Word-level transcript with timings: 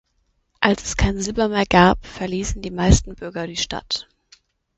Als 0.61 0.83
es 0.83 0.97
kein 0.97 1.21
Silber 1.21 1.47
mehr 1.47 1.67
gab, 1.69 2.03
verließen 2.07 2.63
die 2.63 2.71
meisten 2.71 3.13
Bürger 3.13 3.45
die 3.45 3.55
Stadt. 3.55 4.07